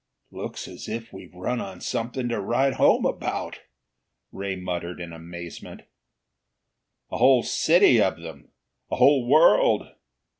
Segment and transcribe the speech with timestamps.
[0.31, 3.59] "Looks as if we've run on something to write home about,"
[4.31, 5.81] Ray muttered in amazement.
[7.11, 8.49] "A whole city of them!
[8.89, 9.83] A whole world!